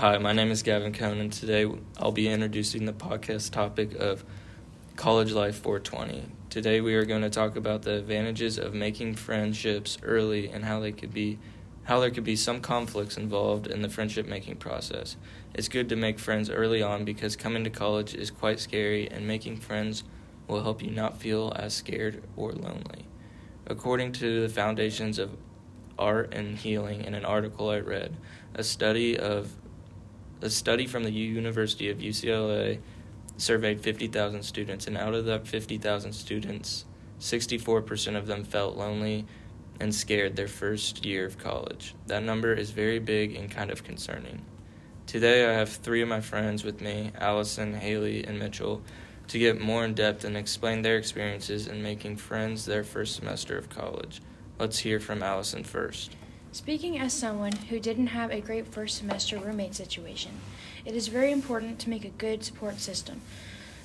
Hi, 0.00 0.16
my 0.16 0.32
name 0.32 0.50
is 0.50 0.62
Gavin 0.62 0.94
Kohn, 0.94 1.18
and 1.18 1.30
today 1.30 1.70
I'll 1.98 2.10
be 2.10 2.26
introducing 2.26 2.86
the 2.86 2.92
podcast 2.94 3.50
topic 3.50 3.94
of 3.96 4.24
College 4.96 5.32
Life 5.32 5.56
420. 5.56 6.24
Today 6.48 6.80
we 6.80 6.94
are 6.94 7.04
going 7.04 7.20
to 7.20 7.28
talk 7.28 7.54
about 7.54 7.82
the 7.82 7.96
advantages 7.96 8.56
of 8.56 8.72
making 8.72 9.16
friendships 9.16 9.98
early 10.02 10.48
and 10.48 10.64
how 10.64 10.80
they 10.80 10.90
could 10.90 11.12
be 11.12 11.38
how 11.82 12.00
there 12.00 12.10
could 12.10 12.24
be 12.24 12.34
some 12.34 12.62
conflicts 12.62 13.18
involved 13.18 13.66
in 13.66 13.82
the 13.82 13.90
friendship 13.90 14.24
making 14.26 14.56
process. 14.56 15.18
It's 15.52 15.68
good 15.68 15.90
to 15.90 15.96
make 15.96 16.18
friends 16.18 16.48
early 16.48 16.82
on 16.82 17.04
because 17.04 17.36
coming 17.36 17.62
to 17.64 17.68
college 17.68 18.14
is 18.14 18.30
quite 18.30 18.58
scary 18.58 19.06
and 19.06 19.28
making 19.28 19.58
friends 19.58 20.02
will 20.48 20.62
help 20.62 20.82
you 20.82 20.90
not 20.90 21.18
feel 21.18 21.52
as 21.56 21.74
scared 21.74 22.22
or 22.38 22.52
lonely. 22.52 23.04
According 23.66 24.12
to 24.12 24.40
the 24.40 24.48
Foundations 24.48 25.18
of 25.18 25.36
Art 25.98 26.32
and 26.32 26.56
Healing 26.56 27.04
in 27.04 27.12
an 27.12 27.26
article 27.26 27.68
I 27.68 27.80
read, 27.80 28.16
a 28.54 28.64
study 28.64 29.18
of 29.18 29.52
a 30.40 30.50
study 30.50 30.86
from 30.86 31.04
the 31.04 31.10
University 31.10 31.90
of 31.90 31.98
UCLA 31.98 32.80
surveyed 33.36 33.80
50,000 33.80 34.42
students, 34.42 34.86
and 34.86 34.96
out 34.96 35.14
of 35.14 35.24
that 35.26 35.46
50,000 35.46 36.12
students, 36.12 36.84
64% 37.18 38.16
of 38.16 38.26
them 38.26 38.44
felt 38.44 38.76
lonely 38.76 39.26
and 39.78 39.94
scared 39.94 40.36
their 40.36 40.48
first 40.48 41.04
year 41.04 41.24
of 41.24 41.38
college. 41.38 41.94
That 42.06 42.22
number 42.22 42.52
is 42.52 42.70
very 42.70 42.98
big 42.98 43.34
and 43.34 43.50
kind 43.50 43.70
of 43.70 43.84
concerning. 43.84 44.44
Today, 45.06 45.48
I 45.48 45.54
have 45.54 45.70
three 45.70 46.02
of 46.02 46.08
my 46.08 46.20
friends 46.20 46.64
with 46.64 46.80
me 46.80 47.12
Allison, 47.18 47.74
Haley, 47.74 48.24
and 48.24 48.38
Mitchell 48.38 48.82
to 49.28 49.38
get 49.38 49.60
more 49.60 49.84
in 49.84 49.94
depth 49.94 50.24
and 50.24 50.36
explain 50.36 50.82
their 50.82 50.96
experiences 50.96 51.66
in 51.66 51.82
making 51.82 52.16
friends 52.16 52.64
their 52.64 52.84
first 52.84 53.16
semester 53.16 53.56
of 53.56 53.70
college. 53.70 54.20
Let's 54.58 54.80
hear 54.80 55.00
from 55.00 55.22
Allison 55.22 55.64
first. 55.64 56.16
Speaking 56.52 56.98
as 56.98 57.12
someone 57.12 57.52
who 57.52 57.78
didn't 57.78 58.08
have 58.08 58.32
a 58.32 58.40
great 58.40 58.66
first 58.66 58.98
semester 58.98 59.38
roommate 59.38 59.76
situation, 59.76 60.32
it 60.84 60.96
is 60.96 61.06
very 61.06 61.30
important 61.30 61.78
to 61.78 61.90
make 61.90 62.04
a 62.04 62.08
good 62.08 62.42
support 62.42 62.80
system. 62.80 63.20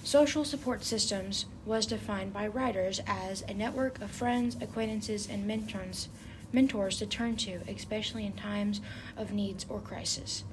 Social 0.03 0.43
support 0.43 0.83
systems 0.83 1.45
was 1.63 1.85
defined 1.85 2.33
by 2.33 2.47
writers 2.47 3.01
as 3.05 3.43
a 3.43 3.53
network 3.53 4.01
of 4.01 4.09
friends, 4.09 4.57
acquaintances, 4.59 5.29
and 5.29 5.45
mentors, 5.45 6.09
mentors 6.51 6.97
to 6.97 7.05
turn 7.05 7.35
to, 7.37 7.59
especially 7.67 8.25
in 8.25 8.33
times 8.33 8.81
of 9.15 9.31
needs 9.31 9.67
or 9.69 9.79
crisis. 9.79 10.43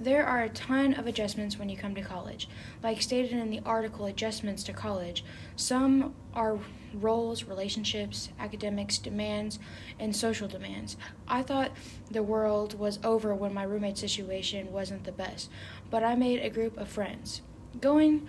There 0.00 0.24
are 0.24 0.44
a 0.44 0.48
ton 0.48 0.94
of 0.94 1.08
adjustments 1.08 1.58
when 1.58 1.68
you 1.68 1.76
come 1.76 1.96
to 1.96 2.02
college. 2.02 2.48
Like 2.84 3.02
stated 3.02 3.32
in 3.32 3.50
the 3.50 3.60
article 3.66 4.06
Adjustments 4.06 4.62
to 4.64 4.72
College, 4.72 5.24
some 5.56 6.14
are 6.32 6.60
roles, 6.94 7.42
relationships, 7.42 8.28
academics, 8.38 8.98
demands, 8.98 9.58
and 9.98 10.14
social 10.14 10.46
demands. 10.46 10.96
I 11.26 11.42
thought 11.42 11.72
the 12.08 12.22
world 12.22 12.78
was 12.78 13.00
over 13.02 13.34
when 13.34 13.52
my 13.52 13.64
roommate 13.64 13.98
situation 13.98 14.70
wasn't 14.70 15.02
the 15.02 15.10
best, 15.10 15.50
but 15.90 16.04
I 16.04 16.14
made 16.14 16.44
a 16.44 16.50
group 16.50 16.78
of 16.78 16.88
friends. 16.88 17.42
Going 17.80 18.28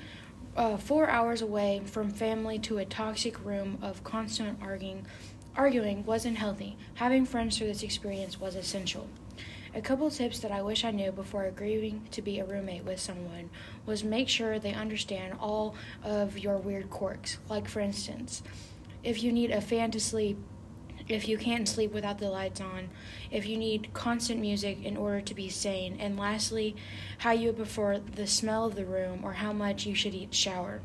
uh, 0.58 0.78
four 0.78 1.08
hours 1.08 1.44
away 1.44 1.84
from 1.86 2.10
family 2.10 2.58
to 2.60 2.80
a 2.80 2.86
toxic 2.86 3.46
room 3.46 3.78
of 3.84 4.04
constant 4.04 4.58
arguing, 4.60 5.06
arguing 5.56 6.04
wasn't 6.04 6.40
healthy. 6.40 6.78
Having 6.96 7.28
friends 7.28 7.60
through 7.60 7.68
this 7.68 7.84
experience 7.84 8.40
was 8.40 8.56
essential. 8.56 9.08
A 9.76 9.82
couple 9.82 10.10
tips 10.10 10.40
that 10.40 10.52
I 10.52 10.64
wish 10.64 10.84
I 10.84 10.90
knew 10.92 11.12
before 11.12 11.46
agreeing 11.46 12.08
to 12.12 12.22
be 12.24 12.40
a 12.40 12.46
roommate 12.46 12.86
with 12.86 13.00
someone 13.00 13.52
was 13.86 14.04
make 14.04 14.28
sure 14.28 14.58
they 14.58 14.74
understand 14.74 15.36
all 15.40 15.76
of 16.04 16.40
your 16.40 16.58
weird 16.58 16.90
quirks. 16.90 17.38
Like, 17.48 17.68
for 17.68 17.80
instance, 17.80 18.42
if 19.04 19.22
you 19.22 19.32
need 19.32 19.52
a 19.52 19.62
fan 19.62 19.92
to 19.92 20.00
sleep, 20.00 20.38
if 21.08 21.28
you 21.28 21.38
can't 21.38 21.68
sleep 21.68 21.92
without 21.92 22.18
the 22.18 22.30
lights 22.30 22.62
on, 22.62 22.90
if 23.30 23.48
you 23.48 23.58
need 23.58 23.94
constant 23.94 24.42
music 24.42 24.84
in 24.84 24.98
order 24.98 25.22
to 25.22 25.34
be 25.36 25.50
sane, 25.50 25.98
and 26.00 26.18
lastly, 26.18 26.76
how 27.20 27.32
you 27.32 27.54
prefer 27.54 28.00
the 28.00 28.28
smell 28.28 28.66
of 28.66 28.76
the 28.76 28.86
room 28.86 29.22
or 29.24 29.34
how 29.34 29.54
much 29.54 29.86
you 29.86 29.94
should 29.94 30.16
eat 30.16 30.34
shower. 30.34 30.82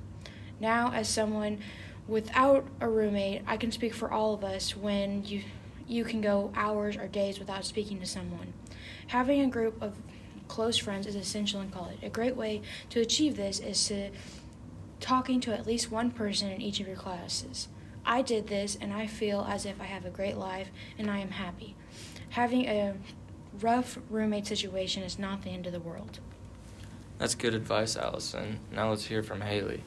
Now, 0.60 0.92
as 0.92 1.08
someone 1.08 1.60
without 2.06 2.66
a 2.80 2.88
roommate, 2.88 3.42
I 3.46 3.56
can 3.56 3.72
speak 3.72 3.94
for 3.94 4.12
all 4.12 4.34
of 4.34 4.44
us 4.44 4.76
when 4.76 5.24
you 5.24 5.42
you 5.86 6.04
can 6.04 6.20
go 6.20 6.52
hours 6.54 6.96
or 6.96 7.06
days 7.06 7.38
without 7.38 7.64
speaking 7.64 8.00
to 8.00 8.06
someone. 8.06 8.52
Having 9.08 9.42
a 9.42 9.48
group 9.48 9.80
of 9.82 9.94
close 10.48 10.76
friends 10.76 11.06
is 11.06 11.14
essential 11.14 11.60
in 11.60 11.70
college. 11.70 11.98
A 12.02 12.08
great 12.08 12.36
way 12.36 12.62
to 12.90 13.00
achieve 13.00 13.36
this 13.36 13.60
is 13.60 13.86
to 13.88 14.10
talking 15.00 15.40
to 15.40 15.52
at 15.52 15.66
least 15.66 15.90
one 15.90 16.10
person 16.10 16.50
in 16.50 16.60
each 16.60 16.80
of 16.80 16.86
your 16.86 16.96
classes. 16.96 17.68
I 18.06 18.22
did 18.22 18.48
this 18.48 18.76
and 18.80 18.92
I 18.92 19.06
feel 19.06 19.46
as 19.48 19.66
if 19.66 19.80
I 19.80 19.84
have 19.84 20.04
a 20.04 20.10
great 20.10 20.36
life 20.36 20.68
and 20.98 21.10
I 21.10 21.18
am 21.18 21.30
happy. 21.30 21.74
Having 22.30 22.66
a 22.66 22.94
rough 23.60 23.98
roommate 24.10 24.46
situation 24.46 25.02
is 25.02 25.18
not 25.18 25.42
the 25.42 25.50
end 25.50 25.66
of 25.66 25.72
the 25.72 25.80
world. 25.80 26.20
That's 27.18 27.34
good 27.34 27.54
advice, 27.54 27.96
Allison. 27.96 28.58
Now 28.72 28.90
let's 28.90 29.06
hear 29.06 29.22
from 29.22 29.40
Haley. 29.40 29.82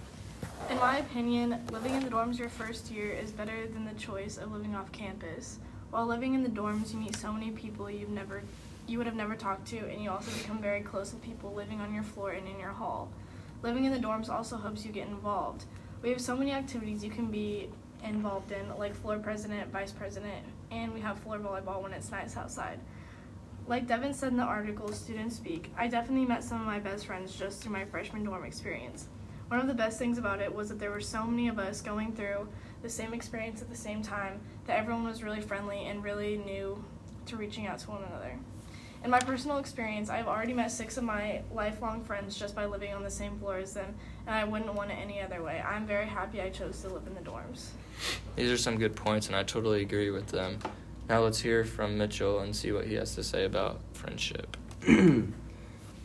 In 0.69 0.77
my 0.77 0.97
opinion, 0.97 1.61
living 1.71 1.93
in 1.93 2.03
the 2.03 2.09
dorms 2.09 2.37
your 2.37 2.49
first 2.49 2.91
year 2.91 3.11
is 3.11 3.31
better 3.31 3.67
than 3.67 3.85
the 3.85 3.93
choice 3.93 4.37
of 4.37 4.51
living 4.51 4.75
off 4.75 4.91
campus. 4.91 5.59
While 5.89 6.05
living 6.05 6.33
in 6.33 6.43
the 6.43 6.49
dorms, 6.49 6.93
you 6.93 6.99
meet 6.99 7.15
so 7.15 7.31
many 7.31 7.51
people 7.51 7.89
you've 7.89 8.09
never 8.09 8.43
you 8.87 8.97
would 8.97 9.07
have 9.07 9.15
never 9.15 9.35
talked 9.35 9.67
to, 9.67 9.77
and 9.77 10.01
you 10.01 10.09
also 10.09 10.31
become 10.31 10.59
very 10.59 10.81
close 10.81 11.11
with 11.11 11.21
people 11.21 11.53
living 11.53 11.81
on 11.81 11.93
your 11.93 12.03
floor 12.03 12.31
and 12.31 12.47
in 12.47 12.57
your 12.57 12.71
hall. 12.71 13.09
Living 13.61 13.83
in 13.83 13.91
the 13.91 13.99
dorms 13.99 14.29
also 14.29 14.57
helps 14.57 14.85
you 14.85 14.91
get 14.91 15.07
involved. 15.07 15.65
We 16.01 16.09
have 16.09 16.21
so 16.21 16.37
many 16.37 16.51
activities 16.53 17.03
you 17.03 17.09
can 17.09 17.27
be 17.27 17.69
involved 18.03 18.51
in, 18.51 18.77
like 18.77 18.95
floor 18.95 19.19
president, 19.19 19.71
vice 19.71 19.91
president, 19.91 20.45
and 20.71 20.93
we 20.93 21.01
have 21.01 21.19
floor 21.19 21.37
volleyball 21.39 21.81
when 21.81 21.91
it's 21.91 22.11
nice 22.11 22.37
outside. 22.37 22.79
Like 23.67 23.87
Devin 23.87 24.13
said 24.13 24.31
in 24.31 24.37
the 24.37 24.43
article, 24.43 24.93
Students 24.93 25.35
Speak, 25.35 25.71
I 25.77 25.87
definitely 25.87 26.25
met 26.25 26.43
some 26.43 26.61
of 26.61 26.65
my 26.65 26.79
best 26.79 27.05
friends 27.05 27.35
just 27.35 27.61
through 27.61 27.73
my 27.73 27.83
freshman 27.83 28.23
dorm 28.23 28.45
experience. 28.45 29.07
One 29.47 29.61
of 29.61 29.67
the 29.67 29.73
best 29.73 29.97
things 29.97 30.17
about 30.17 30.41
it 30.41 30.53
was 30.53 30.67
that 30.69 30.79
there 30.79 30.91
were 30.91 30.99
so 30.99 31.25
many 31.25 31.47
of 31.47 31.57
us 31.57 31.79
going 31.79 32.11
through 32.13 32.49
the 32.81 32.89
same 32.89 33.13
experience 33.13 33.61
at 33.61 33.69
the 33.69 33.77
same 33.77 34.01
time 34.01 34.41
that 34.65 34.77
everyone 34.77 35.05
was 35.05 35.23
really 35.23 35.39
friendly 35.39 35.85
and 35.85 36.03
really 36.03 36.37
new 36.37 36.83
to 37.27 37.37
reaching 37.37 37.65
out 37.65 37.79
to 37.79 37.91
one 37.91 38.03
another. 38.03 38.37
In 39.05 39.11
my 39.11 39.19
personal 39.19 39.57
experience, 39.57 40.09
I've 40.09 40.27
already 40.27 40.53
met 40.53 40.71
six 40.71 40.97
of 40.97 41.03
my 41.03 41.41
lifelong 41.53 42.03
friends 42.03 42.37
just 42.37 42.55
by 42.55 42.65
living 42.65 42.93
on 42.93 43.03
the 43.03 43.09
same 43.09 43.37
floor 43.39 43.57
as 43.57 43.73
them, 43.73 43.95
and 44.25 44.35
I 44.35 44.43
wouldn't 44.43 44.73
want 44.73 44.91
it 44.91 44.95
any 44.95 45.21
other 45.21 45.41
way. 45.41 45.63
I'm 45.65 45.85
very 45.85 46.07
happy 46.07 46.41
I 46.41 46.49
chose 46.49 46.81
to 46.81 46.89
live 46.89 47.07
in 47.07 47.13
the 47.13 47.21
dorms. 47.21 47.69
These 48.35 48.51
are 48.51 48.57
some 48.57 48.77
good 48.77 48.95
points, 48.95 49.27
and 49.27 49.35
I 49.35 49.43
totally 49.43 49.81
agree 49.81 50.09
with 50.09 50.27
them. 50.27 50.59
Now 51.07 51.21
let's 51.21 51.39
hear 51.39 51.63
from 51.63 51.97
Mitchell 51.97 52.39
and 52.39 52.53
see 52.53 52.73
what 52.73 52.85
he 52.85 52.95
has 52.95 53.15
to 53.15 53.23
say 53.23 53.45
about 53.45 53.79
friendship. 53.93 54.57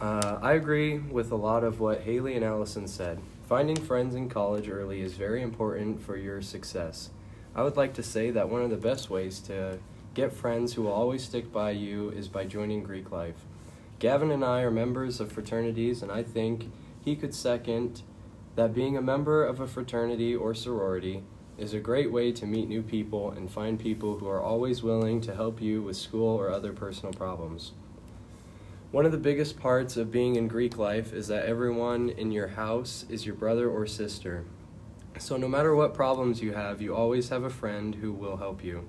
uh, 0.01 0.39
I 0.41 0.53
agree 0.53 0.99
with 0.99 1.33
a 1.33 1.37
lot 1.37 1.65
of 1.65 1.81
what 1.81 2.03
Haley 2.03 2.37
and 2.37 2.45
Allison 2.45 2.87
said. 2.87 3.19
Finding 3.53 3.77
friends 3.77 4.15
in 4.15 4.31
college 4.31 4.67
early 4.71 5.03
is 5.03 5.13
very 5.13 5.43
important 5.43 6.01
for 6.01 6.17
your 6.17 6.41
success. 6.41 7.11
I 7.55 7.63
would 7.63 7.77
like 7.77 7.93
to 7.93 8.03
say 8.03 8.31
that 8.31 8.49
one 8.49 8.63
of 8.63 8.71
the 8.71 8.79
best 8.79 9.11
ways 9.11 9.41
to 9.41 9.79
get 10.15 10.33
friends 10.33 10.73
who 10.73 10.81
will 10.81 10.93
always 10.93 11.23
stick 11.23 11.53
by 11.53 11.73
you 11.73 12.09
is 12.13 12.29
by 12.29 12.47
joining 12.47 12.83
Greek 12.83 13.13
life. 13.13 13.45
Gavin 13.99 14.31
and 14.31 14.43
I 14.43 14.63
are 14.63 14.71
members 14.71 15.21
of 15.21 15.31
fraternities, 15.31 16.03
and 16.03 16.11
I 16.11 16.23
think 16.23 16.71
he 17.05 17.15
could 17.15 17.35
second 17.35 18.01
that 18.57 18.73
being 18.73 18.97
a 18.97 19.03
member 19.03 19.45
of 19.45 19.61
a 19.61 19.69
fraternity 19.69 20.35
or 20.35 20.55
sorority 20.55 21.23
is 21.59 21.75
a 21.75 21.79
great 21.79 22.11
way 22.11 22.33
to 22.33 22.47
meet 22.47 22.71
new 22.71 22.81
people 22.81 23.33
and 23.33 23.51
find 23.51 23.79
people 23.79 24.17
who 24.19 24.29
are 24.29 24.41
always 24.41 24.83
willing 24.83 25.21
to 25.21 25.35
help 25.35 25.61
you 25.61 25.83
with 25.83 25.99
school 25.99 26.41
or 26.41 26.49
other 26.49 26.73
personal 26.73 27.13
problems. 27.13 27.73
One 28.93 29.07
of 29.07 29.13
the 29.13 29.17
biggest 29.17 29.59
parts 29.59 29.97
of 29.97 30.13
being 30.13 30.37
in 30.37 30.49
Greek 30.49 30.77
life 30.77 31.15
is 31.15 31.29
that 31.29 31.47
everyone 31.47 32.11
in 32.11 32.31
your 32.31 32.49
house 32.49 33.07
is 33.09 33.25
your 33.25 33.35
brother 33.35 33.71
or 33.71 33.87
sister. 33.87 34.45
So, 35.19 35.39
no 35.39 35.49
matter 35.49 35.75
what 35.75 35.95
problems 35.95 36.43
you 36.43 36.53
have, 36.53 36.83
you 36.83 36.95
always 36.95 37.31
have 37.31 37.43
a 37.43 37.49
friend 37.49 37.95
who 37.95 38.13
will 38.13 38.37
help 38.37 38.63
you. 38.63 38.87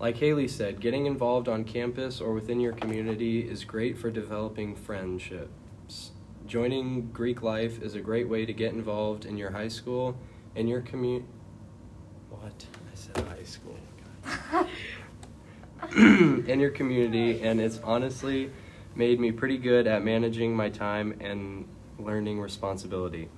Like 0.00 0.16
Haley 0.16 0.48
said, 0.48 0.80
getting 0.80 1.04
involved 1.04 1.46
on 1.46 1.64
campus 1.64 2.22
or 2.22 2.32
within 2.32 2.58
your 2.58 2.72
community 2.72 3.40
is 3.40 3.64
great 3.64 3.98
for 3.98 4.10
developing 4.10 4.74
friendships. 4.74 6.12
Joining 6.46 7.10
Greek 7.10 7.42
life 7.42 7.82
is 7.82 7.94
a 7.94 8.00
great 8.00 8.30
way 8.30 8.46
to 8.46 8.52
get 8.54 8.72
involved 8.72 9.26
in 9.26 9.36
your 9.36 9.50
high 9.50 9.68
school 9.68 10.16
and 10.56 10.70
your 10.70 10.80
community. 10.80 11.26
What? 12.30 12.64
I 12.90 12.94
said 12.94 13.18
high 13.28 13.42
school. 13.44 13.76
in 16.48 16.60
your 16.60 16.70
community, 16.70 17.42
and 17.42 17.60
it's 17.60 17.78
honestly 17.84 18.50
made 18.94 19.18
me 19.20 19.32
pretty 19.32 19.58
good 19.58 19.86
at 19.86 20.04
managing 20.04 20.54
my 20.54 20.68
time 20.68 21.16
and 21.20 21.66
learning 21.98 22.40
responsibility. 22.40 23.28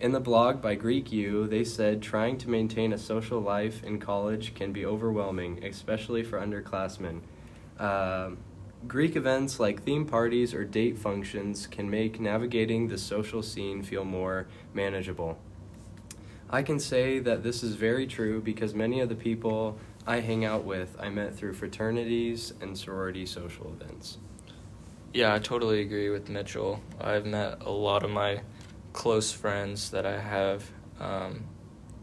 In 0.00 0.12
the 0.12 0.20
blog 0.20 0.62
by 0.62 0.76
Greek 0.76 1.12
U, 1.12 1.46
they 1.46 1.62
said 1.62 2.00
trying 2.00 2.38
to 2.38 2.48
maintain 2.48 2.92
a 2.92 2.98
social 2.98 3.40
life 3.40 3.84
in 3.84 3.98
college 3.98 4.54
can 4.54 4.72
be 4.72 4.86
overwhelming, 4.86 5.62
especially 5.62 6.22
for 6.22 6.40
underclassmen. 6.40 7.20
Uh, 7.78 8.30
Greek 8.88 9.14
events 9.14 9.60
like 9.60 9.82
theme 9.82 10.06
parties 10.06 10.54
or 10.54 10.64
date 10.64 10.98
functions 10.98 11.66
can 11.66 11.90
make 11.90 12.18
navigating 12.18 12.88
the 12.88 12.96
social 12.96 13.42
scene 13.42 13.82
feel 13.82 14.04
more 14.04 14.46
manageable. 14.72 15.38
I 16.48 16.62
can 16.62 16.80
say 16.80 17.18
that 17.18 17.42
this 17.42 17.62
is 17.62 17.74
very 17.74 18.06
true 18.06 18.40
because 18.40 18.74
many 18.74 19.00
of 19.00 19.10
the 19.10 19.14
people 19.14 19.78
I 20.06 20.20
hang 20.20 20.46
out 20.46 20.64
with 20.64 20.96
I 20.98 21.10
met 21.10 21.36
through 21.36 21.52
fraternities 21.54 22.54
and 22.60 22.76
sorority 22.76 23.26
social 23.26 23.68
events. 23.68 24.16
Yeah, 25.12 25.34
I 25.34 25.40
totally 25.40 25.80
agree 25.80 26.08
with 26.08 26.28
Mitchell. 26.28 26.80
I've 27.00 27.26
met 27.26 27.62
a 27.62 27.70
lot 27.70 28.04
of 28.04 28.10
my 28.10 28.42
close 28.92 29.32
friends 29.32 29.90
that 29.90 30.06
I 30.06 30.20
have 30.20 30.70
um, 31.00 31.44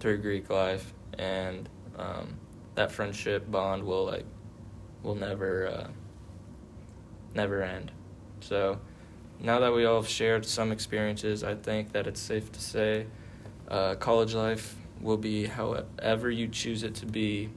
through 0.01 0.17
Greek 0.17 0.49
life, 0.49 0.93
and 1.17 1.69
um, 1.97 2.37
that 2.75 2.91
friendship 2.91 3.49
bond 3.49 3.83
will 3.83 4.05
like 4.05 4.25
will 5.03 5.15
never 5.15 5.67
uh, 5.67 5.87
never 7.33 7.63
end. 7.63 7.93
So 8.41 8.77
now 9.39 9.59
that 9.59 9.73
we 9.73 9.85
all 9.85 10.01
have 10.01 10.09
shared 10.09 10.45
some 10.45 10.73
experiences, 10.73 11.45
I 11.45 11.55
think 11.55 11.93
that 11.93 12.07
it's 12.07 12.19
safe 12.19 12.51
to 12.51 12.59
say 12.59 13.07
uh, 13.69 13.95
college 13.95 14.33
life 14.33 14.75
will 14.99 15.17
be 15.17 15.45
however 15.45 16.29
you 16.29 16.49
choose 16.49 16.83
it 16.83 16.95
to 16.95 17.05
be. 17.05 17.51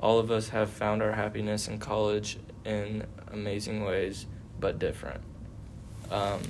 All 0.00 0.18
of 0.18 0.30
us 0.30 0.48
have 0.48 0.70
found 0.70 1.02
our 1.02 1.12
happiness 1.12 1.68
in 1.68 1.78
college 1.78 2.38
in 2.64 3.04
amazing 3.32 3.84
ways, 3.84 4.26
but 4.60 4.78
different. 4.78 5.20
Um, 6.10 6.40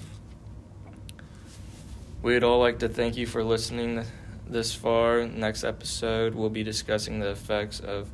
we'd 2.23 2.45
all 2.45 2.59
like 2.61 2.79
to 2.81 2.89
thank 2.89 3.17
you 3.17 3.27
for 3.27 3.43
listening 3.43 4.05
this 4.47 4.75
far. 4.75 5.27
Next 5.27 5.65
episode, 5.65 6.35
we'll 6.35 6.51
be 6.51 6.65
discussing 6.65 7.21
the 7.21 7.31
effects 7.31 7.81
of 7.81 8.09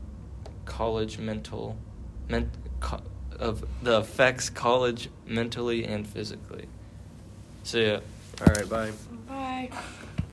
college 0.64 1.18
mental, 1.18 1.76
ment, 2.28 2.48
co- 2.80 3.02
of 3.38 3.64
the 3.82 3.98
effects 4.00 4.50
college 4.50 5.08
mentally 5.26 5.84
and 5.84 6.06
physically. 6.06 6.66
See 7.62 7.86
ya. 7.86 8.00
All 8.40 8.52
right, 8.54 8.68
bye. 8.68 8.92
Bye. 9.28 9.70